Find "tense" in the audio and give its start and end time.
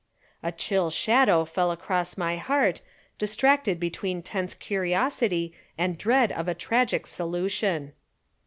4.23-4.55